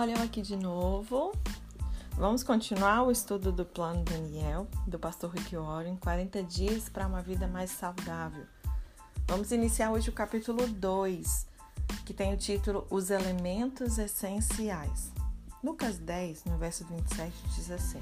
Olha 0.00 0.16
eu 0.16 0.22
aqui 0.22 0.40
de 0.40 0.54
novo. 0.54 1.32
Vamos 2.12 2.44
continuar 2.44 3.02
o 3.02 3.10
estudo 3.10 3.50
do 3.50 3.64
plano 3.64 4.04
Daniel, 4.04 4.68
do 4.86 4.96
pastor 4.96 5.34
Rick 5.34 5.56
Warren, 5.56 5.96
40 5.96 6.40
dias 6.44 6.88
para 6.88 7.04
uma 7.04 7.20
vida 7.20 7.48
mais 7.48 7.72
saudável. 7.72 8.46
Vamos 9.26 9.50
iniciar 9.50 9.90
hoje 9.90 10.08
o 10.08 10.12
capítulo 10.12 10.68
2, 10.68 11.48
que 12.06 12.14
tem 12.14 12.32
o 12.32 12.36
título 12.36 12.86
Os 12.88 13.10
Elementos 13.10 13.98
Essenciais. 13.98 15.10
Lucas 15.64 15.98
10, 15.98 16.44
no 16.44 16.56
verso 16.58 16.84
27, 16.84 17.32
diz 17.56 17.68
assim: 17.68 18.00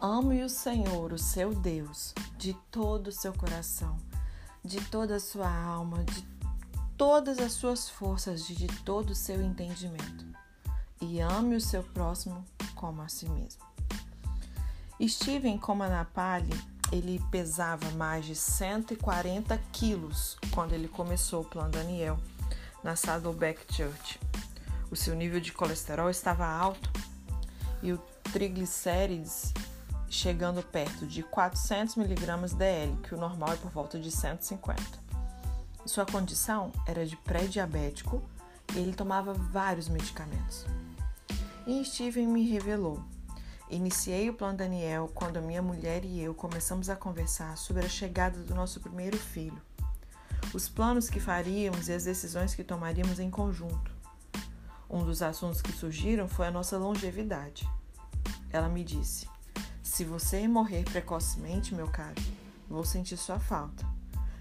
Ame 0.00 0.42
o 0.42 0.48
Senhor, 0.48 1.12
o 1.12 1.18
seu 1.18 1.54
Deus, 1.54 2.14
de 2.38 2.54
todo 2.70 3.08
o 3.08 3.12
seu 3.12 3.34
coração, 3.34 3.98
de 4.64 4.80
toda 4.86 5.16
a 5.16 5.20
sua 5.20 5.54
alma, 5.54 6.04
de 6.04 6.26
todas 6.96 7.38
as 7.38 7.52
suas 7.52 7.90
forças, 7.90 8.46
de 8.46 8.66
todo 8.82 9.10
o 9.10 9.14
seu 9.14 9.42
entendimento 9.42 10.32
e 11.02 11.20
ame 11.20 11.56
o 11.56 11.60
seu 11.60 11.82
próximo 11.82 12.44
como 12.76 13.02
a 13.02 13.08
si 13.08 13.28
mesmo. 13.28 13.60
Steven 15.06 15.58
Comanapali, 15.58 16.52
ele 16.92 17.20
pesava 17.30 17.90
mais 17.92 18.24
de 18.24 18.36
140 18.36 19.58
quilos 19.72 20.38
quando 20.52 20.72
ele 20.72 20.86
começou 20.86 21.42
o 21.42 21.44
plano 21.44 21.70
Daniel 21.70 22.18
na 22.84 22.94
Saddleback 22.94 23.60
Church. 23.74 24.20
O 24.90 24.96
seu 24.96 25.14
nível 25.16 25.40
de 25.40 25.52
colesterol 25.52 26.08
estava 26.08 26.46
alto 26.46 26.88
e 27.82 27.92
o 27.92 27.98
triglicérides 28.32 29.52
chegando 30.08 30.62
perto 30.62 31.06
de 31.06 31.22
400 31.22 31.96
mg 31.96 32.54
DL, 32.54 32.96
que 33.02 33.14
o 33.14 33.18
normal 33.18 33.54
é 33.54 33.56
por 33.56 33.70
volta 33.70 33.98
de 33.98 34.10
150. 34.10 34.80
Sua 35.84 36.06
condição 36.06 36.70
era 36.86 37.04
de 37.04 37.16
pré-diabético 37.16 38.22
e 38.74 38.78
ele 38.78 38.92
tomava 38.92 39.32
vários 39.32 39.88
medicamentos. 39.88 40.64
E 41.64 41.84
Steven 41.84 42.26
me 42.26 42.42
revelou. 42.50 43.04
Iniciei 43.70 44.28
o 44.28 44.34
plano 44.34 44.58
Daniel 44.58 45.08
quando 45.14 45.40
minha 45.40 45.62
mulher 45.62 46.04
e 46.04 46.20
eu 46.20 46.34
começamos 46.34 46.90
a 46.90 46.96
conversar 46.96 47.56
sobre 47.56 47.86
a 47.86 47.88
chegada 47.88 48.40
do 48.40 48.52
nosso 48.52 48.80
primeiro 48.80 49.16
filho, 49.16 49.62
os 50.52 50.68
planos 50.68 51.08
que 51.08 51.20
faríamos 51.20 51.88
e 51.88 51.92
as 51.92 52.02
decisões 52.02 52.52
que 52.52 52.64
tomaríamos 52.64 53.20
em 53.20 53.30
conjunto. 53.30 53.92
Um 54.90 55.04
dos 55.04 55.22
assuntos 55.22 55.62
que 55.62 55.70
surgiram 55.70 56.26
foi 56.26 56.48
a 56.48 56.50
nossa 56.50 56.76
longevidade. 56.76 57.66
Ela 58.50 58.68
me 58.68 58.82
disse: 58.82 59.28
Se 59.84 60.04
você 60.04 60.48
morrer 60.48 60.82
precocemente, 60.82 61.76
meu 61.76 61.86
caro, 61.86 62.20
vou 62.68 62.84
sentir 62.84 63.16
sua 63.16 63.38
falta. 63.38 63.86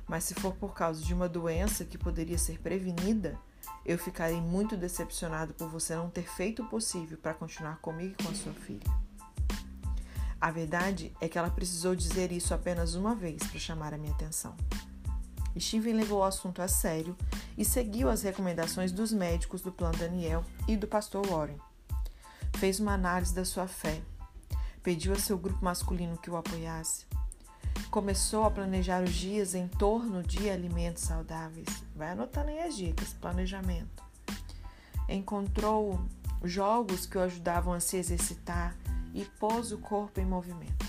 Mas 0.07 0.23
se 0.23 0.33
for 0.33 0.55
por 0.55 0.73
causa 0.73 1.03
de 1.03 1.13
uma 1.13 1.29
doença 1.29 1.85
que 1.85 1.99
poderia 1.99 2.37
ser 2.39 2.59
prevenida, 2.59 3.37
eu 3.85 3.97
ficarei 3.97 4.39
muito 4.39 4.77
decepcionado 4.77 5.53
por 5.53 5.69
você 5.69 5.95
não 5.95 6.09
ter 6.09 6.27
feito 6.29 6.63
o 6.63 6.67
possível 6.67 7.17
para 7.17 7.33
continuar 7.33 7.77
comigo 7.77 8.15
e 8.19 8.23
com 8.23 8.29
a 8.29 8.35
sua 8.35 8.53
filha. 8.53 9.01
A 10.39 10.49
verdade 10.49 11.13
é 11.21 11.29
que 11.29 11.37
ela 11.37 11.49
precisou 11.51 11.95
dizer 11.95 12.31
isso 12.31 12.53
apenas 12.53 12.95
uma 12.95 13.13
vez 13.13 13.43
para 13.43 13.59
chamar 13.59 13.93
a 13.93 13.97
minha 13.97 14.13
atenção. 14.13 14.55
Steven 15.59 15.93
levou 15.93 16.19
o 16.19 16.23
assunto 16.23 16.61
a 16.61 16.67
sério 16.67 17.15
e 17.57 17.65
seguiu 17.65 18.09
as 18.09 18.23
recomendações 18.23 18.91
dos 18.91 19.11
médicos 19.11 19.61
do 19.61 19.71
Plano 19.71 19.97
Daniel 19.97 20.43
e 20.67 20.77
do 20.77 20.87
pastor 20.87 21.25
Warren. 21.27 21.57
Fez 22.57 22.79
uma 22.79 22.93
análise 22.93 23.33
da 23.33 23.45
sua 23.45 23.67
fé, 23.67 24.01
pediu 24.81 25.13
a 25.13 25.19
seu 25.19 25.37
grupo 25.37 25.63
masculino 25.63 26.17
que 26.17 26.29
o 26.29 26.37
apoiasse, 26.37 27.05
começou 27.91 28.45
a 28.45 28.51
planejar 28.51 29.03
os 29.03 29.13
dias 29.13 29.53
em 29.53 29.67
torno 29.67 30.23
de 30.23 30.49
alimentos 30.49 31.03
saudáveis. 31.03 31.67
Vai 31.93 32.11
anotando 32.11 32.47
aí 32.47 32.61
as 32.61 32.77
dicas, 32.77 33.13
planejamento. 33.13 34.01
Encontrou 35.09 35.99
jogos 36.41 37.05
que 37.05 37.17
o 37.17 37.21
ajudavam 37.21 37.73
a 37.73 37.81
se 37.81 37.97
exercitar 37.97 38.77
e 39.13 39.25
pôs 39.37 39.73
o 39.73 39.77
corpo 39.77 40.21
em 40.21 40.25
movimento. 40.25 40.85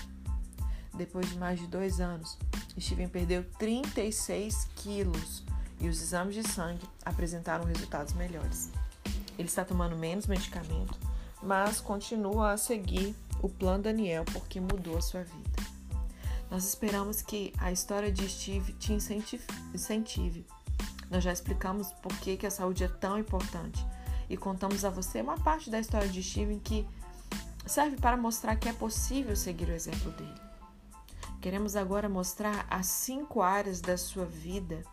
Depois 0.93 1.29
de 1.29 1.37
mais 1.37 1.59
de 1.59 1.67
dois 1.67 1.99
anos, 1.99 2.37
Steven 2.79 3.09
perdeu 3.09 3.43
36 3.59 4.69
quilos 4.77 5.43
e 5.81 5.89
os 5.89 6.01
exames 6.01 6.33
de 6.33 6.47
sangue 6.47 6.87
apresentaram 7.03 7.65
resultados 7.65 8.13
melhores. 8.13 8.71
Ele 9.37 9.49
está 9.49 9.65
tomando 9.65 9.97
menos 9.97 10.25
medicamento, 10.25 10.97
mas 11.41 11.81
continua 11.81 12.53
a 12.53 12.57
seguir 12.57 13.13
o 13.41 13.49
plano 13.49 13.83
Daniel 13.83 14.23
porque 14.31 14.61
mudou 14.61 14.97
a 14.97 15.01
sua 15.01 15.23
vida. 15.23 15.72
Nós 16.53 16.65
esperamos 16.65 17.19
que 17.19 17.51
a 17.57 17.71
história 17.71 18.11
de 18.11 18.29
Steve 18.29 18.73
te 18.73 18.93
incentive. 18.93 20.45
Nós 21.09 21.23
já 21.23 21.33
explicamos 21.33 21.91
por 21.93 22.15
que, 22.19 22.37
que 22.37 22.45
a 22.45 22.51
saúde 22.51 22.83
é 22.83 22.87
tão 22.87 23.17
importante 23.17 23.83
e 24.29 24.37
contamos 24.37 24.85
a 24.85 24.91
você 24.91 25.19
uma 25.19 25.35
parte 25.35 25.71
da 25.71 25.79
história 25.79 26.07
de 26.07 26.21
Steve 26.21 26.61
que 26.63 26.87
serve 27.65 27.97
para 27.97 28.15
mostrar 28.15 28.55
que 28.55 28.69
é 28.69 28.73
possível 28.73 29.35
seguir 29.35 29.67
o 29.67 29.73
exemplo 29.73 30.11
dele. 30.11 30.39
Queremos 31.41 31.75
agora 31.75 32.07
mostrar 32.07 32.67
as 32.69 32.85
cinco 32.85 33.41
áreas 33.41 33.81
da 33.81 33.97
sua 33.97 34.25
vida 34.25 34.83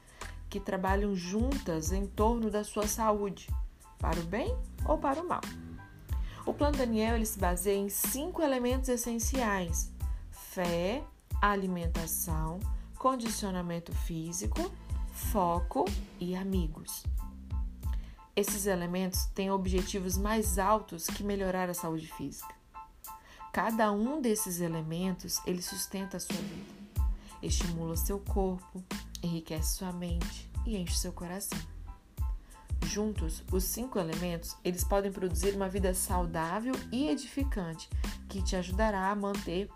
que 0.48 0.59
trabalham 0.59 1.15
juntas 1.15 1.92
em 1.92 2.06
torno 2.06 2.50
da 2.50 2.65
sua 2.65 2.87
saúde, 2.87 3.50
para 3.98 4.19
o 4.19 4.25
bem 4.25 4.56
ou 4.87 4.97
para 4.97 5.21
o 5.21 5.28
mal. 5.28 5.42
O 6.47 6.54
plano 6.54 6.78
Daniel 6.78 7.16
ele 7.16 7.27
se 7.27 7.38
baseia 7.38 7.77
em 7.77 7.91
cinco 7.91 8.41
elementos 8.41 8.88
essenciais: 8.88 9.92
fé, 10.31 11.04
alimentação, 11.41 12.61
condicionamento 12.99 13.93
físico, 13.95 14.71
foco 15.12 15.84
e 16.19 16.37
amigos. 16.37 17.05
Esses 18.37 18.67
elementos 18.67 19.25
têm 19.34 19.51
objetivos 19.51 20.17
mais 20.17 20.59
altos 20.59 21.06
que 21.06 21.25
melhorar 21.25 21.69
a 21.69 21.75
saúde 21.75 22.06
física. 22.06 22.55
Cada 23.53 23.91
um 23.91 24.21
desses 24.21 24.61
elementos 24.61 25.41
ele 25.45 25.61
sustenta 25.61 26.17
a 26.17 26.21
sua 26.21 26.37
vida, 26.37 27.05
estimula 27.43 27.97
seu 27.97 28.21
corpo, 28.21 28.84
enriquece 29.22 29.77
sua 29.77 29.93
mente 29.93 30.49
e 30.65 30.77
enche 30.77 30.97
seu 30.97 31.12
coração. 31.12 31.59
Juntos, 32.84 33.43
os 33.53 33.65
cinco 33.65 33.99
elementos 33.99 34.57
eles 34.65 34.84
podem 34.84 35.12
produzir 35.12 35.55
uma 35.55 35.69
vida 35.69 35.93
saudável 35.95 36.75
e 36.93 37.09
edificante 37.09 37.89
que 38.28 38.43
te 38.43 38.57
ajudará 38.57 39.11
a 39.11 39.17
manter 39.17 39.69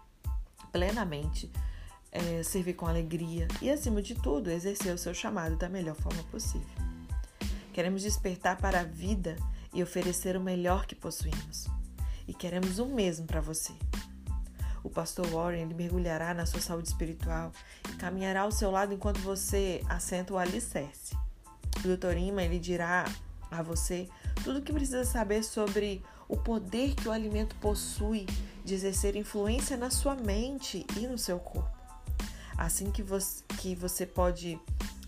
plenamente, 0.75 1.49
é, 2.11 2.43
servir 2.43 2.75
com 2.75 2.85
alegria 2.85 3.47
e, 3.63 3.71
acima 3.71 4.03
de 4.03 4.17
tudo, 4.17 4.51
exercer 4.51 4.93
o 4.93 4.99
seu 4.99 5.15
chamado 5.15 5.55
da 5.55 5.69
melhor 5.69 5.95
forma 5.95 6.23
possível. 6.25 6.67
Queremos 7.73 8.03
despertar 8.03 8.57
para 8.57 8.81
a 8.81 8.85
vida 8.85 9.37
e 9.73 9.85
oferecer 9.85 10.37
o 10.37 10.41
melhor 10.41 10.85
que 10.85 10.97
possuímos. 10.97 11.69
E 12.27 12.35
queremos 12.35 12.81
o 12.81 12.87
mesmo 12.87 13.25
para 13.25 13.41
você. 13.41 13.73
O 14.83 14.91
pastor 14.91 15.27
Warren 15.29 15.63
ele 15.63 15.75
mergulhará 15.75 16.35
na 16.35 16.45
sua 16.45 16.61
saúde 16.61 16.89
espiritual 16.89 17.53
e 17.89 17.95
caminhará 17.95 18.41
ao 18.41 18.51
seu 18.51 18.73
lado 18.73 18.93
enquanto 18.93 19.21
você 19.21 19.81
assenta 19.89 20.35
o 20.35 20.39
alicerce. 20.39 21.17
O 21.85 21.97
Dr. 21.97 22.17
Ima 22.17 22.43
ele 22.43 22.59
dirá 22.59 23.05
a 23.49 23.63
você 23.63 24.09
tudo 24.43 24.59
o 24.59 24.63
que 24.63 24.73
precisa 24.73 25.05
saber 25.05 25.45
sobre 25.45 26.03
o 26.29 26.37
poder 26.37 26.95
que 26.97 27.09
o 27.09 27.13
alimento 27.13 27.55
possui 27.57 28.27
de 28.65 28.75
exercer 28.75 29.15
influência 29.15 29.77
na 29.77 29.91
sua 29.91 30.15
mente 30.15 30.87
e 30.97 31.07
no 31.07 31.19
seu 31.19 31.39
corpo. 31.39 31.71
Assim 32.57 32.91
que 32.91 33.03
você, 33.03 33.43
que 33.59 33.75
você 33.75 34.07
pode 34.07 34.59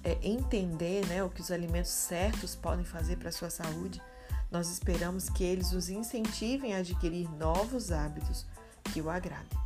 é, 0.05 0.19
entender 0.23 1.07
né, 1.07 1.25
o 1.25 1.31
que 1.31 1.41
os 1.41 1.51
alimentos 1.51 1.91
certos 1.91 2.55
podem 2.55 2.85
fazer 2.85 3.17
para 3.17 3.31
a 3.31 3.33
sua 3.33 3.51
saúde, 3.51 4.03
nós 4.51 4.71
esperamos 4.71 5.29
que 5.29 5.43
eles 5.43 5.73
os 5.73 5.89
incentivem 5.89 6.75
a 6.75 6.79
adquirir 6.79 7.29
novos 7.37 7.91
hábitos 7.91 8.47
que 8.93 9.01
o 9.01 9.11
agradem. 9.11 9.59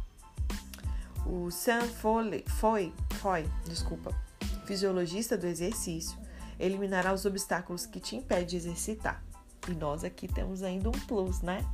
O 1.26 1.50
Sam 1.50 1.82
Foley, 1.82 2.44
foi, 2.46 2.94
foi, 3.20 3.46
desculpa, 3.64 4.14
fisiologista 4.64 5.36
do 5.36 5.46
exercício, 5.46 6.18
eliminará 6.58 7.12
os 7.12 7.24
obstáculos 7.24 7.86
que 7.86 8.00
te 8.00 8.16
impedem 8.16 8.46
de 8.46 8.56
exercitar. 8.56 9.22
E 9.68 9.72
nós 9.72 10.04
aqui 10.04 10.26
temos 10.26 10.62
ainda 10.62 10.88
um 10.88 10.92
plus, 10.92 11.42
né? 11.42 11.64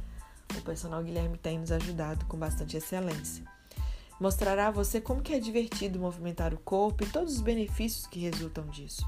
O 0.56 0.62
personal 0.62 1.02
Guilherme 1.02 1.36
tem 1.36 1.58
nos 1.58 1.70
ajudado 1.70 2.24
com 2.26 2.36
bastante 2.36 2.76
excelência. 2.76 3.44
Mostrará 4.18 4.68
a 4.68 4.70
você 4.70 5.00
como 5.00 5.20
que 5.20 5.34
é 5.34 5.38
divertido 5.38 5.98
movimentar 5.98 6.54
o 6.54 6.58
corpo 6.58 7.04
e 7.04 7.06
todos 7.06 7.34
os 7.34 7.40
benefícios 7.40 8.06
que 8.06 8.20
resultam 8.20 8.66
disso. 8.68 9.06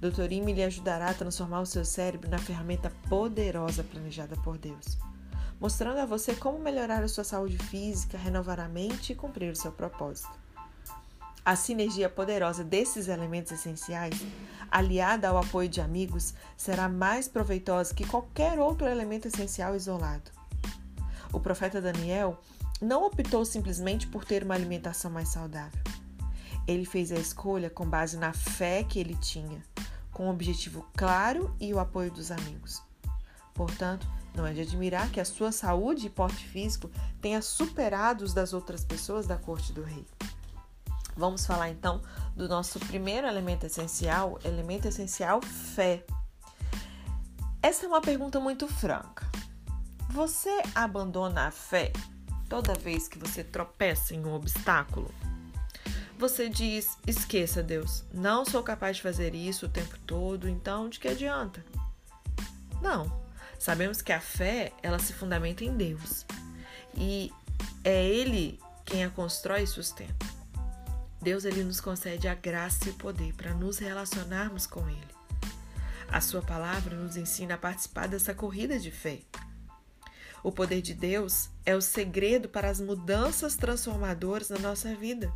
Dr. 0.00 0.32
Ime 0.32 0.52
lhe 0.52 0.62
ajudará 0.62 1.10
a 1.10 1.14
transformar 1.14 1.60
o 1.60 1.66
seu 1.66 1.84
cérebro 1.84 2.30
na 2.30 2.38
ferramenta 2.38 2.90
poderosa 3.08 3.84
planejada 3.84 4.36
por 4.36 4.56
Deus, 4.56 4.96
mostrando 5.60 5.98
a 5.98 6.06
você 6.06 6.34
como 6.34 6.58
melhorar 6.58 7.02
a 7.02 7.08
sua 7.08 7.24
saúde 7.24 7.58
física, 7.58 8.16
renovar 8.16 8.60
a 8.60 8.68
mente 8.68 9.12
e 9.12 9.16
cumprir 9.16 9.52
o 9.52 9.56
seu 9.56 9.72
propósito. 9.72 10.38
A 11.44 11.56
sinergia 11.56 12.08
poderosa 12.08 12.62
desses 12.62 13.08
elementos 13.08 13.52
essenciais, 13.52 14.14
aliada 14.70 15.28
ao 15.28 15.38
apoio 15.38 15.68
de 15.68 15.80
amigos, 15.80 16.34
será 16.56 16.88
mais 16.88 17.26
proveitosa 17.28 17.94
que 17.94 18.06
qualquer 18.06 18.58
outro 18.58 18.86
elemento 18.86 19.26
essencial 19.26 19.74
isolado. 19.74 20.39
O 21.32 21.40
profeta 21.40 21.80
Daniel 21.80 22.40
não 22.80 23.04
optou 23.04 23.44
simplesmente 23.44 24.06
por 24.06 24.24
ter 24.24 24.42
uma 24.42 24.54
alimentação 24.54 25.10
mais 25.10 25.28
saudável. 25.28 25.82
Ele 26.66 26.84
fez 26.84 27.10
a 27.12 27.16
escolha 27.16 27.70
com 27.70 27.88
base 27.88 28.16
na 28.16 28.32
fé 28.32 28.84
que 28.84 28.98
ele 28.98 29.16
tinha, 29.16 29.62
com 30.12 30.26
um 30.26 30.30
objetivo 30.30 30.86
claro 30.96 31.54
e 31.60 31.72
o 31.72 31.78
apoio 31.78 32.10
dos 32.10 32.30
amigos. 32.30 32.82
Portanto, 33.54 34.06
Não 34.34 34.46
é 34.46 34.52
de 34.52 34.60
admirar 34.60 35.10
que 35.10 35.20
a 35.20 35.24
sua 35.24 35.52
saúde 35.52 36.06
e 36.06 36.10
porte 36.10 36.46
físico 36.46 36.90
tenha 37.20 37.42
superado 37.42 38.24
os 38.24 38.32
das 38.32 38.52
outras 38.52 38.84
pessoas 38.84 39.26
da 39.26 39.36
corte 39.36 39.72
do 39.72 39.82
rei. 39.82 40.06
Vamos 41.16 41.44
falar 41.44 41.70
então 41.70 42.00
do 42.36 42.48
nosso 42.48 42.78
primeiro 42.80 43.26
elemento 43.26 43.66
essencial, 43.66 44.38
elemento 44.44 44.88
essencial 44.88 45.42
fé. 45.42 46.04
Essa 47.62 47.84
é 47.84 47.88
uma 47.88 48.00
pergunta 48.00 48.40
muito 48.40 48.66
franca. 48.68 49.28
Você 50.10 50.50
abandona 50.74 51.46
a 51.46 51.50
fé 51.52 51.92
toda 52.48 52.74
vez 52.74 53.06
que 53.06 53.16
você 53.16 53.44
tropeça 53.44 54.12
em 54.12 54.24
um 54.24 54.34
obstáculo? 54.34 55.08
Você 56.18 56.48
diz: 56.48 56.98
esqueça, 57.06 57.62
Deus, 57.62 58.02
não 58.12 58.44
sou 58.44 58.60
capaz 58.60 58.96
de 58.96 59.02
fazer 59.02 59.36
isso 59.36 59.66
o 59.66 59.68
tempo 59.68 59.96
todo, 60.00 60.48
então 60.48 60.88
de 60.88 60.98
que 60.98 61.06
adianta? 61.06 61.64
Não. 62.82 63.20
Sabemos 63.56 64.02
que 64.02 64.12
a 64.12 64.20
fé, 64.20 64.72
ela 64.82 64.98
se 64.98 65.12
fundamenta 65.12 65.64
em 65.64 65.76
Deus. 65.76 66.26
E 66.96 67.32
é 67.84 68.04
Ele 68.04 68.58
quem 68.84 69.04
a 69.04 69.10
constrói 69.10 69.62
e 69.62 69.66
sustenta. 69.66 70.26
Deus 71.22 71.44
ele 71.44 71.62
nos 71.62 71.80
concede 71.80 72.26
a 72.26 72.34
graça 72.34 72.88
e 72.88 72.90
o 72.90 72.94
poder 72.94 73.32
para 73.34 73.54
nos 73.54 73.78
relacionarmos 73.78 74.66
com 74.66 74.88
Ele. 74.88 75.14
A 76.08 76.20
Sua 76.20 76.42
palavra 76.42 76.96
nos 76.96 77.16
ensina 77.16 77.54
a 77.54 77.58
participar 77.58 78.08
dessa 78.08 78.34
corrida 78.34 78.76
de 78.76 78.90
fé. 78.90 79.20
O 80.42 80.50
poder 80.50 80.80
de 80.80 80.94
Deus 80.94 81.50
é 81.66 81.76
o 81.76 81.82
segredo 81.82 82.48
para 82.48 82.70
as 82.70 82.80
mudanças 82.80 83.56
transformadoras 83.56 84.48
na 84.48 84.58
nossa 84.58 84.94
vida, 84.94 85.32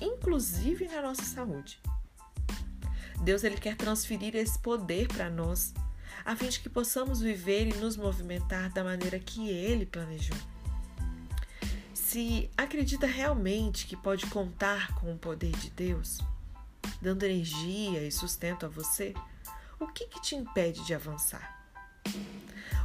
inclusive 0.00 0.88
na 0.88 1.00
nossa 1.00 1.22
saúde. 1.22 1.80
Deus 3.22 3.44
ele 3.44 3.56
quer 3.56 3.76
transferir 3.76 4.34
esse 4.34 4.58
poder 4.58 5.06
para 5.06 5.30
nós, 5.30 5.72
a 6.24 6.34
fim 6.34 6.48
de 6.48 6.58
que 6.58 6.68
possamos 6.68 7.20
viver 7.20 7.68
e 7.68 7.74
nos 7.74 7.96
movimentar 7.96 8.72
da 8.72 8.82
maneira 8.82 9.18
que 9.18 9.48
Ele 9.48 9.86
planejou. 9.86 10.36
Se 11.94 12.50
acredita 12.56 13.06
realmente 13.06 13.86
que 13.86 13.96
pode 13.96 14.26
contar 14.26 14.94
com 14.96 15.12
o 15.12 15.18
poder 15.18 15.52
de 15.52 15.70
Deus, 15.70 16.18
dando 17.00 17.22
energia 17.22 18.04
e 18.04 18.10
sustento 18.10 18.66
a 18.66 18.68
você, 18.68 19.14
o 19.78 19.86
que, 19.86 20.06
que 20.06 20.20
te 20.20 20.34
impede 20.34 20.84
de 20.84 20.94
avançar? 20.94 21.61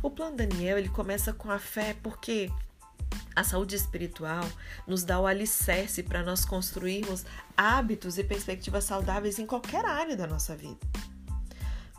O 0.01 0.09
plano 0.09 0.37
Daniel 0.37 0.77
ele 0.77 0.89
começa 0.89 1.33
com 1.33 1.49
a 1.49 1.59
fé 1.59 1.95
porque 2.03 2.51
a 3.35 3.43
saúde 3.43 3.75
espiritual 3.75 4.43
nos 4.87 5.03
dá 5.03 5.19
o 5.19 5.27
alicerce 5.27 6.01
para 6.01 6.23
nós 6.23 6.43
construirmos 6.43 7.25
hábitos 7.55 8.17
e 8.17 8.23
perspectivas 8.23 8.83
saudáveis 8.83 9.37
em 9.37 9.45
qualquer 9.45 9.85
área 9.85 10.15
da 10.15 10.25
nossa 10.25 10.55
vida. 10.55 10.79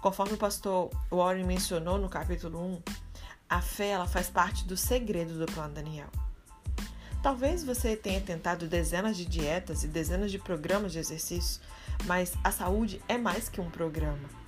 Conforme 0.01 0.35
o 0.35 0.39
pastor 0.39 0.91
Warren 1.11 1.45
mencionou 1.45 1.99
no 1.99 2.09
capítulo 2.09 2.61
1, 2.61 2.83
a 3.49 3.61
fé 3.61 3.91
ela 3.91 4.07
faz 4.07 4.29
parte 4.29 4.65
do 4.65 4.77
segredo 4.77 5.39
do 5.39 5.47
plano 5.47 5.75
Daniel. 5.75 6.09
Talvez 7.23 7.65
você 7.65 7.97
tenha 7.97 8.21
tentado 8.21 8.69
dezenas 8.69 9.17
de 9.17 9.25
dietas 9.25 9.83
e 9.83 9.89
dezenas 9.89 10.31
de 10.31 10.39
programas 10.39 10.93
de 10.93 10.99
exercício, 10.99 11.61
mas 12.05 12.33
a 12.45 12.53
saúde 12.53 13.03
é 13.09 13.19
mais 13.19 13.49
que 13.49 13.61
um 13.61 13.71
programa. 13.71 14.48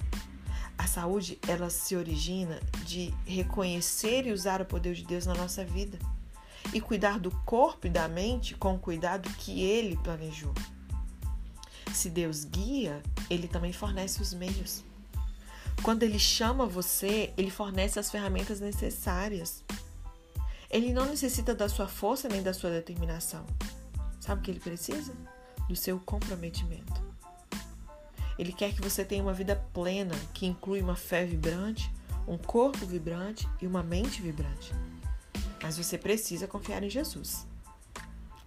A 0.81 0.87
saúde, 0.87 1.39
ela 1.47 1.69
se 1.69 1.95
origina 1.95 2.59
de 2.87 3.13
reconhecer 3.27 4.27
e 4.27 4.33
usar 4.33 4.63
o 4.63 4.65
poder 4.65 4.95
de 4.95 5.05
Deus 5.05 5.27
na 5.27 5.35
nossa 5.35 5.63
vida 5.63 5.99
e 6.73 6.81
cuidar 6.81 7.19
do 7.19 7.31
corpo 7.45 7.87
e 7.87 7.91
da 7.91 8.09
mente 8.09 8.55
com 8.55 8.77
o 8.77 8.79
cuidado 8.79 9.29
que 9.35 9.63
ele 9.63 9.99
planejou. 9.99 10.55
Se 11.93 12.09
Deus 12.09 12.45
guia, 12.45 13.03
ele 13.29 13.47
também 13.47 13.75
fornece 13.75 14.23
os 14.23 14.33
meios. 14.33 14.83
Quando 15.83 16.03
ele 16.03 16.19
chama 16.19 16.65
você, 16.65 17.35
ele 17.37 17.51
fornece 17.51 17.99
as 17.99 18.11
ferramentas 18.11 18.59
necessárias. 18.59 19.63
Ele 20.71 20.95
não 20.95 21.05
necessita 21.05 21.55
da 21.55 21.69
sua 21.69 21.89
força 21.89 22.27
nem 22.27 22.43
da 22.43 22.55
sua 22.55 22.71
determinação. 22.71 23.45
Sabe 24.19 24.41
o 24.41 24.43
que 24.43 24.51
ele 24.51 24.61
precisa? 24.61 25.13
Do 25.69 25.77
seu 25.77 26.01
comprometimento. 26.01 27.10
Ele 28.41 28.55
quer 28.55 28.73
que 28.73 28.81
você 28.81 29.05
tenha 29.05 29.23
uma 29.23 29.35
vida 29.35 29.55
plena, 29.75 30.15
que 30.33 30.47
inclui 30.47 30.81
uma 30.81 30.97
fé 30.97 31.27
vibrante, 31.27 31.93
um 32.27 32.39
corpo 32.39 32.87
vibrante 32.87 33.47
e 33.61 33.67
uma 33.67 33.83
mente 33.83 34.23
vibrante. 34.23 34.73
Mas 35.63 35.77
você 35.77 35.99
precisa 35.99 36.47
confiar 36.47 36.83
em 36.83 36.89
Jesus. 36.89 37.47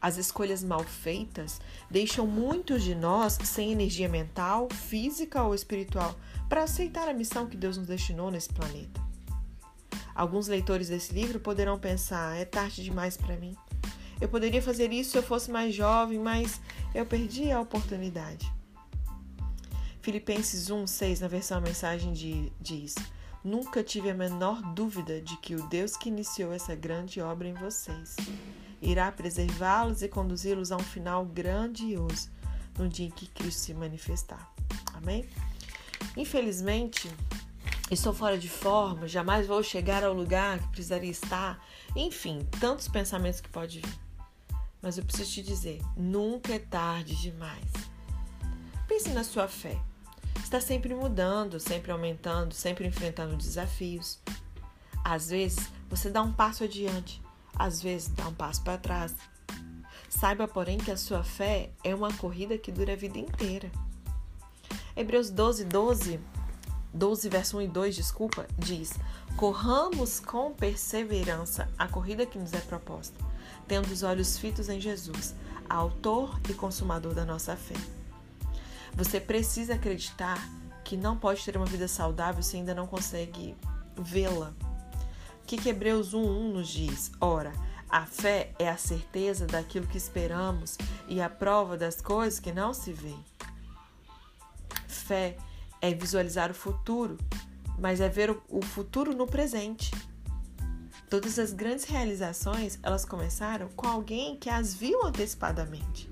As 0.02 0.18
escolhas 0.18 0.64
mal 0.64 0.84
feitas 0.84 1.62
deixam 1.92 2.26
muitos 2.26 2.82
de 2.82 2.96
nós 2.96 3.38
sem 3.44 3.72
energia 3.72 4.10
mental, 4.10 4.68
física 4.68 5.44
ou 5.44 5.54
espiritual 5.54 6.16
para 6.50 6.64
aceitar 6.64 7.08
a 7.08 7.14
missão 7.14 7.46
que 7.46 7.56
Deus 7.56 7.78
nos 7.78 7.86
destinou 7.86 8.32
nesse 8.32 8.50
planeta. 8.50 9.00
Alguns 10.16 10.48
leitores 10.48 10.90
desse 10.90 11.14
livro 11.14 11.40
poderão 11.40 11.78
pensar: 11.78 12.36
é 12.36 12.46
tarde 12.46 12.84
demais 12.84 13.16
para 13.16 13.38
mim. 13.38 13.56
Eu 14.20 14.28
poderia 14.28 14.60
fazer 14.60 14.92
isso 14.92 15.12
se 15.12 15.18
eu 15.20 15.24
fosse 15.24 15.52
mais 15.52 15.76
jovem, 15.76 16.18
mas 16.18 16.60
eu 16.96 17.06
perdi 17.06 17.52
a 17.52 17.62
oportunidade. 17.62 18.52
Filipenses 20.04 20.70
1:6 20.70 21.22
na 21.22 21.30
versão 21.30 21.62
mensagem 21.62 22.12
de, 22.12 22.52
diz: 22.60 22.94
Nunca 23.42 23.82
tive 23.82 24.10
a 24.10 24.14
menor 24.14 24.62
dúvida 24.74 25.22
de 25.22 25.38
que 25.38 25.56
o 25.56 25.66
Deus 25.70 25.96
que 25.96 26.10
iniciou 26.10 26.52
essa 26.52 26.76
grande 26.76 27.22
obra 27.22 27.48
em 27.48 27.54
vocês 27.54 28.18
irá 28.82 29.10
preservá-los 29.14 30.02
e 30.02 30.10
conduzi-los 30.10 30.74
a 30.74 30.76
um 30.76 30.84
final 30.84 31.26
grandioso 31.26 32.30
no 32.78 32.90
dia 32.90 33.08
em 33.08 33.12
que 33.12 33.28
Cristo 33.28 33.60
se 33.60 33.74
manifestar. 33.74 34.54
Amém? 34.94 35.26
Infelizmente, 36.18 37.10
estou 37.90 38.14
fora 38.14 38.38
de 38.38 38.50
forma, 38.50 39.08
jamais 39.08 39.48
vou 39.48 39.64
chegar 39.64 40.04
ao 40.04 40.14
lugar 40.14 40.60
que 40.60 40.68
precisaria 40.68 41.12
estar. 41.12 41.66
Enfim, 41.96 42.46
tantos 42.60 42.90
pensamentos 42.90 43.40
que 43.40 43.48
pode 43.48 43.80
vir. 43.80 44.00
Mas 44.82 44.98
eu 44.98 45.06
preciso 45.06 45.32
te 45.32 45.42
dizer, 45.42 45.82
nunca 45.96 46.54
é 46.54 46.60
tarde 46.60 47.16
demais. 47.16 47.72
Pense 48.86 49.10
na 49.12 49.24
sua 49.24 49.48
fé. 49.48 49.80
Está 50.44 50.62
sempre 50.62 50.94
mudando, 50.94 51.60
sempre 51.60 51.92
aumentando, 51.92 52.54
sempre 52.54 52.86
enfrentando 52.86 53.36
desafios. 53.36 54.20
Às 55.04 55.30
vezes, 55.30 55.72
você 55.90 56.12
dá 56.12 56.22
um 56.22 56.32
passo 56.32 56.64
adiante, 56.64 57.20
às 57.56 57.82
vezes 57.82 58.10
dá 58.10 58.28
um 58.28 58.34
passo 58.34 58.62
para 58.62 58.78
trás. 58.78 59.16
Saiba, 60.08 60.48
porém, 60.48 60.78
que 60.78 60.92
a 60.92 60.98
sua 60.98 61.24
fé 61.24 61.72
é 61.84 61.96
uma 61.96 62.14
corrida 62.14 62.58
que 62.58 62.72
dura 62.72 62.94
a 62.94 62.96
vida 62.96 63.18
inteira. 63.18 63.72
Hebreus 64.96 65.32
12, 65.32 65.66
12, 65.66 66.20
12, 66.94 67.30
verso 67.30 67.58
1 67.58 67.62
e 67.62 67.68
2, 67.68 67.96
desculpa, 67.96 68.46
diz: 68.60 68.94
Corramos 69.36 70.20
com 70.20 70.54
perseverança 70.54 71.68
a 71.80 71.88
corrida 71.88 72.28
que 72.28 72.38
nos 72.38 72.54
é 72.54 72.60
proposta, 72.60 73.18
tendo 73.68 73.92
os 73.92 74.04
olhos 74.04 74.38
fitos 74.38 74.70
em 74.70 74.80
Jesus, 74.80 75.34
autor 75.68 76.40
e 76.48 76.54
consumador 76.54 77.16
da 77.16 77.26
nossa 77.26 77.56
fé. 77.56 78.03
Você 78.96 79.20
precisa 79.20 79.74
acreditar 79.74 80.38
que 80.84 80.96
não 80.96 81.18
pode 81.18 81.44
ter 81.44 81.58
uma 81.58 81.66
vida 81.66 81.88
saudável 81.88 82.44
se 82.44 82.58
ainda 82.58 82.76
não 82.76 82.86
consegue 82.86 83.56
vê-la. 83.98 84.54
Que, 85.46 85.58
que 85.58 85.70
Hebreus 85.70 86.14
1,1 86.14 86.54
nos 86.54 86.68
diz? 86.68 87.12
Ora, 87.20 87.52
a 87.90 88.06
fé 88.06 88.54
é 88.60 88.70
a 88.70 88.78
certeza 88.78 89.46
daquilo 89.46 89.88
que 89.88 89.98
esperamos 89.98 90.78
e 91.08 91.22
a 91.22 91.30
prova 91.30 91.78
das 91.78 92.02
coisas 92.02 92.40
que 92.40 92.52
não 92.52 92.74
se 92.74 92.94
veem. 92.94 93.24
Fé 94.88 95.38
é 95.82 95.94
visualizar 95.94 96.50
o 96.50 96.56
futuro, 96.56 97.18
mas 97.78 98.00
é 98.00 98.08
ver 98.08 98.36
o 98.50 98.62
futuro 98.62 99.14
no 99.16 99.28
presente. 99.28 99.92
Todas 101.10 101.38
as 101.38 101.52
grandes 101.52 101.86
realizações, 101.86 102.80
elas 102.82 103.06
começaram 103.06 103.70
com 103.70 103.88
alguém 103.88 104.38
que 104.38 104.50
as 104.50 104.74
viu 104.74 105.06
antecipadamente. 105.06 106.10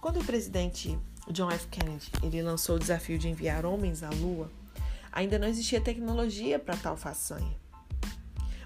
Quando 0.00 0.20
o 0.20 0.24
presidente 0.24 0.96
John 1.32 1.50
F. 1.50 1.66
Kennedy 1.68 2.10
ele 2.22 2.42
lançou 2.42 2.76
o 2.76 2.78
desafio 2.78 3.18
de 3.18 3.28
enviar 3.28 3.64
homens 3.64 4.02
à 4.02 4.10
Lua, 4.10 4.50
ainda 5.12 5.38
não 5.38 5.48
existia 5.48 5.80
tecnologia 5.80 6.58
para 6.58 6.76
tal 6.76 6.96
façanha. 6.96 7.56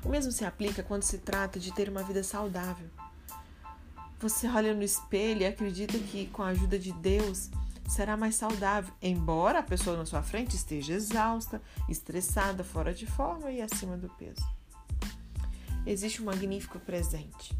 O 0.05 0.09
mesmo 0.09 0.33
se 0.33 0.45
aplica 0.45 0.83
quando 0.83 1.03
se 1.03 1.19
trata 1.19 1.61
de 1.61 1.73
ter 1.73 1.89
uma 1.89 2.03
vida 2.03 2.23
saudável. 2.23 2.89
Você 4.19 4.49
olha 4.49 4.75
no 4.75 4.83
espelho 4.83 5.43
e 5.43 5.47
acredita 5.47 5.99
que, 5.99 6.27
com 6.27 6.43
a 6.43 6.49
ajuda 6.49 6.79
de 6.79 6.93
Deus, 6.93 7.51
será 7.89 8.17
mais 8.17 8.35
saudável, 8.35 8.93
embora 9.03 9.59
a 9.59 9.63
pessoa 9.63 9.97
na 9.97 10.07
sua 10.07 10.23
frente 10.23 10.57
esteja 10.57 10.95
exausta, 10.95 11.61
estressada, 11.89 12.65
fora 12.65 12.95
de 12.95 13.07
forma 13.07 13.51
e 13.51 13.61
acima 13.61 13.97
do 13.97 14.09
peso. 14.11 14.47
Existe 15.85 16.23
um 16.23 16.27
magnífico 16.27 16.79
presente. 16.79 17.57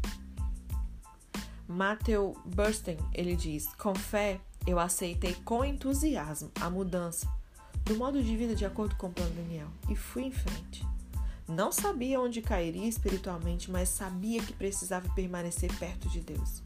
Matthew 1.67 2.35
Bursten, 2.45 2.97
ele 3.13 3.35
diz: 3.35 3.67
"Com 3.75 3.95
fé, 3.95 4.39
eu 4.65 4.79
aceitei 4.79 5.35
com 5.43 5.63
entusiasmo 5.63 6.51
a 6.59 6.69
mudança 6.69 7.27
do 7.83 7.95
modo 7.95 8.23
de 8.23 8.35
vida 8.35 8.55
de 8.55 8.65
acordo 8.65 8.95
com 8.95 9.07
o 9.07 9.11
plano 9.11 9.33
Daniel 9.35 9.67
e 9.89 9.95
fui 9.95 10.23
em 10.23 10.31
frente. 10.31 10.85
Não 11.47 11.71
sabia 11.71 12.21
onde 12.21 12.41
cairia 12.41 12.87
espiritualmente, 12.87 13.69
mas 13.69 13.89
sabia 13.89 14.41
que 14.41 14.53
precisava 14.53 15.09
permanecer 15.13 15.71
perto 15.77 16.07
de 16.07 16.21
Deus. 16.21 16.63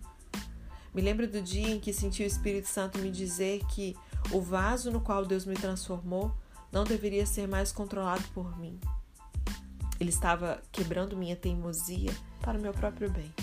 Me 0.94 1.02
lembro 1.02 1.28
do 1.28 1.42
dia 1.42 1.70
em 1.70 1.80
que 1.80 1.92
senti 1.92 2.24
o 2.24 2.28
Espírito 2.28 2.68
Santo 2.68 3.00
me 3.00 3.10
dizer 3.10 3.66
que 3.68 3.96
o 4.32 4.40
vaso 4.40 4.92
no 4.92 5.02
qual 5.02 5.26
Deus 5.26 5.46
me 5.46 5.56
transformou 5.56 6.32
não 6.72 6.84
deveria 6.84 7.26
ser 7.26 7.48
mais 7.48 7.72
controlado 7.72 8.24
por 8.34 8.58
mim. 8.60 8.80
Ele 10.00 10.10
estava 10.10 10.62
quebrando 10.72 11.18
minha 11.18 11.36
teimosia 11.36 12.16
para 12.42 12.58
o 12.58 12.62
meu 12.62 12.74
próprio 12.74 13.10
bem. 13.10 13.34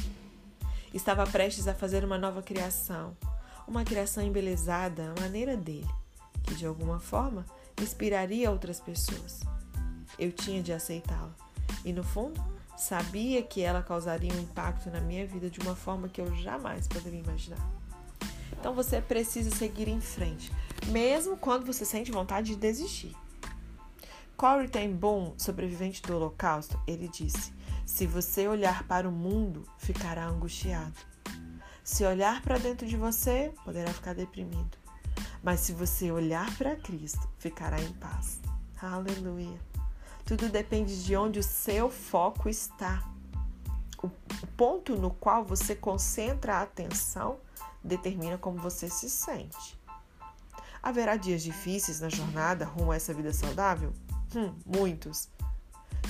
Estava 0.93 1.27
prestes 1.27 1.67
a 1.67 1.75
fazer 1.75 2.05
uma 2.05 2.17
nova 2.17 2.41
criação, 2.41 3.17
uma 3.67 3.85
criação 3.85 4.23
embelezada 4.23 5.13
à 5.17 5.21
maneira 5.21 5.57
dele, 5.57 5.89
que 6.43 6.55
de 6.55 6.67
alguma 6.67 7.01
forma 7.01 7.45
inspiraria 7.81 8.51
outras 8.51 8.81
pessoas. 8.81 9.41
Eu 10.19 10.31
tinha 10.33 10.63
de 10.63 10.73
aceitá-la 10.73 11.35
e, 11.85 11.93
no 11.93 12.05
fundo, 12.05 12.43
sabia 12.77 13.43
que 13.43 13.61
ela 13.61 13.83
causaria 13.83 14.33
um 14.33 14.41
impacto 14.41 14.91
na 14.91 15.01
minha 15.01 15.27
vida 15.27 15.49
de 15.49 15.61
uma 15.61 15.75
forma 15.75 16.09
que 16.09 16.21
eu 16.21 16.35
jamais 16.37 16.87
poderia 16.87 17.21
imaginar. 17.21 17.71
Então 18.53 18.75
você 18.75 19.01
precisa 19.01 19.51
seguir 19.51 19.89
em 19.89 20.01
frente, 20.01 20.51
mesmo 20.87 21.37
quando 21.37 21.67
você 21.67 21.85
sente 21.85 22.11
vontade 22.11 22.49
de 22.49 22.57
desistir. 22.57 23.15
Corey 24.37 24.69
Ten 24.69 24.93
Boom, 24.93 25.35
sobrevivente 25.37 26.03
do 26.03 26.17
Holocausto, 26.17 26.81
ele 26.87 27.09
disse: 27.09 27.53
Se 27.87 28.07
você 28.07 28.49
olhar 28.49 28.83
para 28.85 29.09
o 29.09 29.13
mundo, 29.13 29.65
ficará 29.79 30.27
angustiado. 30.27 31.14
Se 31.85 32.03
olhar 32.03 32.41
para 32.41 32.57
dentro 32.57 32.87
de 32.87 32.97
você, 32.97 33.53
poderá 33.63 33.93
ficar 33.93 34.15
deprimido. 34.15 34.79
Mas 35.43 35.61
se 35.61 35.75
você 35.75 36.11
olhar 36.11 36.51
para 36.57 36.75
Cristo, 36.77 37.29
ficará 37.37 37.79
em 37.79 37.93
paz. 37.93 38.41
Aleluia. 38.81 39.61
Tudo 40.25 40.49
depende 40.49 41.05
de 41.05 41.15
onde 41.15 41.39
o 41.39 41.43
seu 41.43 41.91
foco 41.91 42.49
está. 42.49 43.07
O 44.03 44.09
ponto 44.57 44.97
no 44.97 45.11
qual 45.11 45.45
você 45.45 45.77
concentra 45.77 46.57
a 46.57 46.63
atenção 46.63 47.39
determina 47.83 48.39
como 48.39 48.59
você 48.59 48.89
se 48.89 49.11
sente. 49.11 49.79
Haverá 50.83 51.17
dias 51.17 51.43
difíceis 51.43 52.01
na 52.01 52.09
jornada 52.09 52.65
rumo 52.65 52.93
a 52.93 52.97
essa 52.97 53.13
vida 53.13 53.33
saudável? 53.33 53.93
Hum, 54.35 54.55
muitos. 54.65 55.29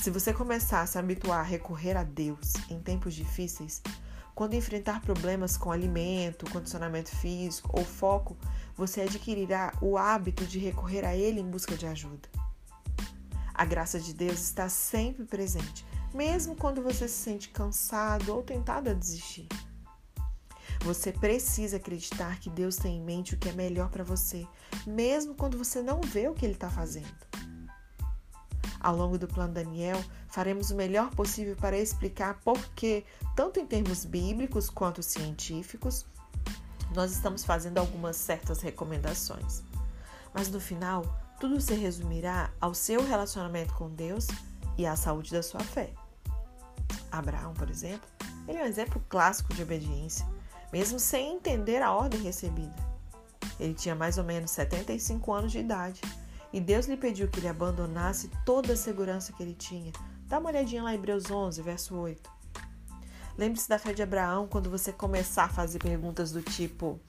Se 0.00 0.10
você 0.10 0.32
começar 0.32 0.82
a 0.82 0.86
se 0.86 0.98
habituar 0.98 1.40
a 1.40 1.42
recorrer 1.42 1.96
a 1.96 2.04
Deus 2.04 2.52
em 2.70 2.80
tempos 2.80 3.14
difíceis, 3.14 3.82
quando 4.34 4.54
enfrentar 4.54 5.00
problemas 5.00 5.56
com 5.56 5.70
alimento, 5.70 6.50
condicionamento 6.50 7.10
físico 7.10 7.70
ou 7.72 7.84
foco, 7.84 8.36
você 8.76 9.02
adquirirá 9.02 9.72
o 9.80 9.96
hábito 9.96 10.44
de 10.44 10.58
recorrer 10.58 11.04
a 11.04 11.14
Ele 11.16 11.40
em 11.40 11.48
busca 11.48 11.76
de 11.76 11.86
ajuda. 11.86 12.28
A 13.54 13.64
graça 13.64 14.00
de 14.00 14.12
Deus 14.12 14.40
está 14.40 14.68
sempre 14.68 15.24
presente, 15.24 15.86
mesmo 16.12 16.56
quando 16.56 16.82
você 16.82 17.06
se 17.06 17.14
sente 17.14 17.50
cansado 17.50 18.34
ou 18.34 18.42
tentado 18.42 18.90
a 18.90 18.94
desistir. 18.94 19.46
Você 20.80 21.12
precisa 21.12 21.76
acreditar 21.76 22.40
que 22.40 22.50
Deus 22.50 22.76
tem 22.76 22.96
em 22.96 23.02
mente 23.02 23.34
o 23.34 23.38
que 23.38 23.48
é 23.48 23.52
melhor 23.52 23.88
para 23.88 24.02
você, 24.02 24.46
mesmo 24.84 25.34
quando 25.34 25.56
você 25.56 25.80
não 25.80 26.00
vê 26.00 26.28
o 26.28 26.34
que 26.34 26.44
Ele 26.44 26.54
está 26.54 26.68
fazendo. 26.68 27.14
Ao 28.84 28.94
longo 28.94 29.16
do 29.16 29.26
plano 29.26 29.54
Daniel, 29.54 29.98
faremos 30.28 30.70
o 30.70 30.74
melhor 30.74 31.08
possível 31.10 31.56
para 31.56 31.78
explicar 31.78 32.38
por 32.44 32.58
que, 32.74 33.02
tanto 33.34 33.58
em 33.58 33.66
termos 33.66 34.04
bíblicos 34.04 34.68
quanto 34.68 35.02
científicos, 35.02 36.04
nós 36.94 37.10
estamos 37.10 37.46
fazendo 37.46 37.78
algumas 37.78 38.14
certas 38.14 38.60
recomendações. 38.60 39.62
Mas 40.34 40.50
no 40.50 40.60
final, 40.60 41.02
tudo 41.40 41.58
se 41.62 41.72
resumirá 41.72 42.52
ao 42.60 42.74
seu 42.74 43.02
relacionamento 43.02 43.72
com 43.72 43.88
Deus 43.88 44.26
e 44.76 44.84
à 44.84 44.94
saúde 44.96 45.32
da 45.32 45.42
sua 45.42 45.60
fé. 45.60 45.94
Abraão, 47.10 47.54
por 47.54 47.70
exemplo, 47.70 48.06
ele 48.46 48.58
é 48.58 48.64
um 48.64 48.66
exemplo 48.66 49.02
clássico 49.08 49.54
de 49.54 49.62
obediência 49.62 50.26
mesmo 50.74 50.98
sem 50.98 51.36
entender 51.36 51.80
a 51.80 51.92
ordem 51.92 52.20
recebida. 52.20 52.74
Ele 53.60 53.72
tinha 53.72 53.94
mais 53.94 54.18
ou 54.18 54.24
menos 54.24 54.50
75 54.50 55.32
anos 55.32 55.52
de 55.52 55.60
idade 55.60 56.00
e 56.54 56.60
Deus 56.60 56.86
lhe 56.86 56.96
pediu 56.96 57.26
que 57.26 57.40
ele 57.40 57.48
abandonasse 57.48 58.30
toda 58.44 58.74
a 58.74 58.76
segurança 58.76 59.32
que 59.32 59.42
ele 59.42 59.56
tinha. 59.56 59.92
Dá 60.28 60.38
uma 60.38 60.50
olhadinha 60.50 60.84
lá 60.84 60.92
em 60.92 60.94
Hebreus 60.94 61.28
11, 61.28 61.60
verso 61.60 61.96
8. 61.96 62.30
Lembre-se 63.36 63.68
da 63.68 63.76
fé 63.76 63.92
de 63.92 64.04
Abraão 64.04 64.46
quando 64.46 64.70
você 64.70 64.92
começar 64.92 65.46
a 65.46 65.48
fazer 65.48 65.80
perguntas 65.80 66.30
do 66.30 66.40
tipo: 66.40 67.00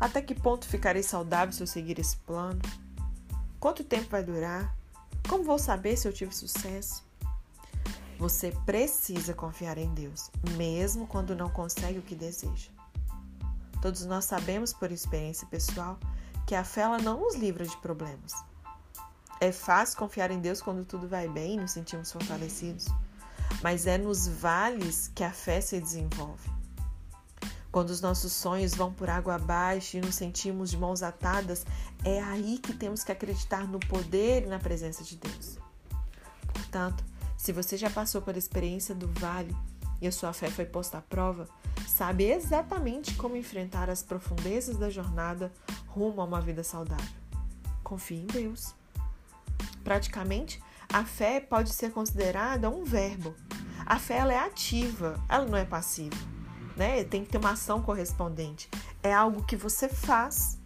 Até 0.00 0.22
que 0.22 0.34
ponto 0.34 0.66
ficarei 0.66 1.02
saudável 1.02 1.52
se 1.52 1.62
eu 1.62 1.66
seguir 1.66 1.98
esse 1.98 2.16
plano? 2.16 2.58
Quanto 3.60 3.84
tempo 3.84 4.08
vai 4.08 4.24
durar? 4.24 4.74
Como 5.28 5.44
vou 5.44 5.58
saber 5.58 5.98
se 5.98 6.08
eu 6.08 6.12
tive 6.14 6.34
sucesso? 6.34 7.04
Você 8.18 8.50
precisa 8.64 9.34
confiar 9.34 9.76
em 9.76 9.92
Deus, 9.92 10.30
mesmo 10.56 11.06
quando 11.06 11.36
não 11.36 11.50
consegue 11.50 11.98
o 11.98 12.02
que 12.02 12.14
deseja. 12.14 12.70
Todos 13.82 14.06
nós 14.06 14.24
sabemos 14.24 14.72
por 14.72 14.90
experiência 14.90 15.46
pessoal 15.48 15.98
que 16.46 16.54
a 16.54 16.64
fé 16.64 16.80
ela 16.80 16.96
não 16.96 17.20
nos 17.20 17.34
livra 17.34 17.66
de 17.66 17.76
problemas. 17.76 18.48
É 19.40 19.50
fácil 19.50 19.98
confiar 19.98 20.30
em 20.30 20.38
Deus 20.38 20.60
quando 20.60 20.84
tudo 20.84 21.08
vai 21.08 21.26
bem 21.26 21.54
e 21.54 21.56
nos 21.56 21.70
sentimos 21.70 22.12
fortalecidos, 22.12 22.88
mas 23.62 23.86
é 23.86 23.96
nos 23.96 24.28
vales 24.28 25.10
que 25.14 25.24
a 25.24 25.32
fé 25.32 25.62
se 25.62 25.80
desenvolve. 25.80 26.50
Quando 27.72 27.88
os 27.88 28.02
nossos 28.02 28.32
sonhos 28.32 28.74
vão 28.74 28.92
por 28.92 29.08
água 29.08 29.36
abaixo 29.36 29.96
e 29.96 30.00
nos 30.00 30.16
sentimos 30.16 30.70
de 30.70 30.76
mãos 30.76 31.02
atadas, 31.02 31.64
é 32.04 32.20
aí 32.20 32.58
que 32.58 32.74
temos 32.74 33.02
que 33.02 33.12
acreditar 33.12 33.66
no 33.66 33.80
poder 33.80 34.42
e 34.42 34.46
na 34.46 34.58
presença 34.58 35.02
de 35.02 35.16
Deus. 35.16 35.56
Portanto, 36.52 37.02
se 37.38 37.50
você 37.50 37.78
já 37.78 37.88
passou 37.88 38.20
por 38.20 38.34
a 38.34 38.38
experiência 38.38 38.94
do 38.94 39.08
vale 39.20 39.56
e 40.02 40.06
a 40.06 40.12
sua 40.12 40.34
fé 40.34 40.50
foi 40.50 40.66
posta 40.66 40.98
à 40.98 41.00
prova, 41.00 41.48
sabe 41.86 42.24
exatamente 42.24 43.14
como 43.14 43.36
enfrentar 43.36 43.88
as 43.88 44.02
profundezas 44.02 44.76
da 44.76 44.90
jornada 44.90 45.50
rumo 45.86 46.20
a 46.20 46.24
uma 46.24 46.40
vida 46.42 46.62
saudável. 46.62 47.20
Confie 47.82 48.16
em 48.16 48.26
Deus. 48.26 48.78
Praticamente, 49.90 50.62
a 50.92 51.04
fé 51.04 51.40
pode 51.40 51.72
ser 51.72 51.90
considerada 51.90 52.70
um 52.70 52.84
verbo. 52.84 53.34
A 53.84 53.98
fé 53.98 54.18
ela 54.18 54.32
é 54.32 54.38
ativa, 54.38 55.20
ela 55.28 55.44
não 55.44 55.58
é 55.58 55.64
passiva. 55.64 56.16
Né? 56.76 57.02
Tem 57.02 57.24
que 57.24 57.30
ter 57.32 57.38
uma 57.38 57.50
ação 57.50 57.82
correspondente. 57.82 58.70
É 59.02 59.12
algo 59.12 59.42
que 59.42 59.56
você 59.56 59.88
faz. 59.88 60.60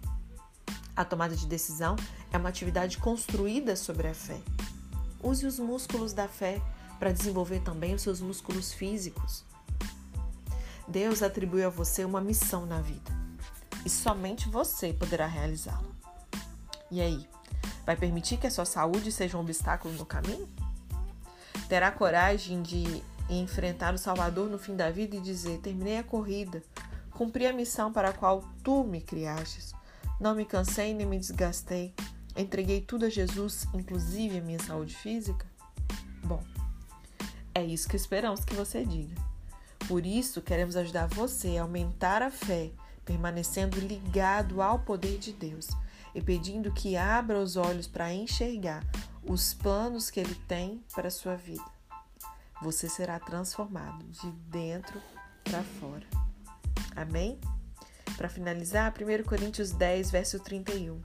A 0.95 1.07
tomada 1.07 1.35
de 1.35 1.47
decisão 1.47 1.97
é 2.31 2.37
uma 2.37 2.50
atividade 2.50 2.99
construída 2.99 3.76
sobre 3.76 4.09
a 4.09 4.14
fé. 4.14 4.38
Use 5.23 5.47
os 5.47 5.59
músculos 5.59 6.12
da 6.12 6.28
fé 6.28 6.61
para 6.99 7.11
desenvolver 7.11 7.61
também 7.61 7.95
os 7.95 8.02
seus 8.02 8.21
músculos 8.21 8.75
físicos. 8.75 9.43
Deus 10.87 11.23
atribuiu 11.23 11.69
a 11.69 11.71
você 11.71 12.04
uma 12.04 12.21
missão 12.21 12.66
na 12.66 12.83
vida 12.83 13.11
e 13.87 13.88
somente 13.88 14.50
você 14.50 14.93
poderá 14.93 15.26
realizá-la. 15.26 15.95
E 16.90 17.00
aí, 17.00 17.26
vai 17.85 17.97
permitir 17.97 18.38
que 18.38 18.47
a 18.47 18.50
sua 18.50 18.64
saúde 18.64 19.12
seja 19.12 19.37
um 19.37 19.41
obstáculo 19.41 19.95
no 19.95 20.07
caminho? 20.07 20.49
Terá 21.69 21.91
coragem 21.91 22.62
de 22.62 23.03
enfrentar 23.29 23.95
o 23.95 23.99
Salvador 23.99 24.49
no 24.50 24.59
fim 24.59 24.76
da 24.76 24.91
vida 24.91 25.17
e 25.17 25.21
dizer: 25.21 25.59
Terminei 25.59 25.99
a 25.99 26.05
corrida, 26.05 26.62
cumpri 27.11 27.47
a 27.47 27.53
missão 27.53 27.93
para 27.93 28.11
a 28.11 28.12
qual 28.12 28.45
tu 28.62 28.85
me 28.85 29.00
criastes, 29.00 29.75
não 30.21 30.35
me 30.35 30.45
cansei 30.45 30.95
nem 30.95 31.07
me 31.07 31.19
desgastei, 31.19 31.95
entreguei 32.37 32.81
tudo 32.81 33.07
a 33.07 33.11
Jesus, 33.11 33.67
inclusive 33.75 34.38
a 34.38 34.43
minha 34.43 34.59
saúde 34.59 34.95
física? 34.95 35.47
Bom, 36.23 36.43
é 37.55 37.64
isso 37.64 37.88
que 37.88 37.97
esperamos 37.97 38.45
que 38.45 38.55
você 38.55 38.85
diga. 38.85 39.14
Por 39.87 40.07
isso, 40.07 40.41
queremos 40.41 40.76
ajudar 40.76 41.07
você 41.09 41.59
a 41.59 41.62
aumentar 41.62 42.23
a 42.23 42.31
fé, 42.31 42.71
permanecendo 43.05 43.79
ligado 43.79 44.62
ao 44.62 44.79
poder 44.79 45.19
de 45.19 45.33
Deus 45.33 45.69
e 46.14 46.23
pedindo 46.23 46.73
que 46.73 46.97
abra 46.97 47.38
os 47.38 47.56
olhos 47.56 47.87
para 47.87 48.12
enxergar 48.12 48.85
os 49.26 49.54
planos 49.54 50.11
que 50.11 50.21
Ele 50.21 50.35
tem 50.47 50.83
para 50.94 51.09
a 51.09 51.11
sua 51.11 51.37
vida. 51.37 51.64
Você 52.62 52.88
será 52.88 53.18
transformado 53.18 54.04
de 54.04 54.30
dentro 54.49 55.00
para 55.42 55.62
fora. 55.62 56.06
Amém? 56.94 57.38
Para 58.16 58.28
finalizar, 58.28 58.92
1 58.92 59.25
Coríntios 59.25 59.73
10, 59.73 60.11
verso 60.11 60.38
31. 60.38 61.00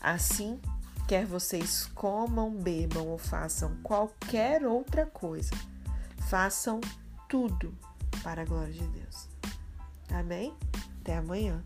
Assim, 0.00 0.60
quer 1.08 1.26
vocês 1.26 1.86
comam, 1.94 2.50
bebam 2.54 3.08
ou 3.08 3.18
façam 3.18 3.76
qualquer 3.82 4.64
outra 4.64 5.06
coisa, 5.06 5.54
façam 6.28 6.80
tudo 7.28 7.76
para 8.22 8.42
a 8.42 8.44
glória 8.44 8.72
de 8.72 8.86
Deus. 8.86 9.28
Amém? 10.10 10.54
Até 11.00 11.16
amanhã. 11.16 11.64